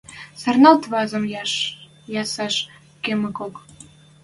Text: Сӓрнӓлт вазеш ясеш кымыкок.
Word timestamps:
Сӓрнӓлт 0.41 0.83
вазеш 0.91 1.51
ясеш 2.21 2.55
кымыкок. 3.03 3.55